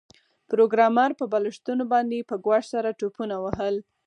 [0.49, 3.75] پروګرامر په بالښتونو باندې په ګواښ سره ټوپونه وهل